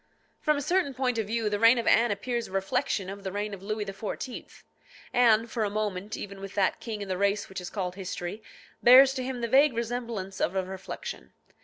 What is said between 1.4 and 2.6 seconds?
the reign of Anne appears a